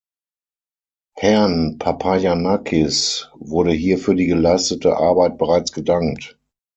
Herrn 1.15 1.77
Papayannakis 1.77 3.29
wurde 3.35 3.71
hier 3.71 3.99
für 3.99 4.15
die 4.15 4.25
geleistete 4.25 4.97
Arbeit 4.97 5.37
bereits 5.37 5.73
gedankt. 5.73 6.39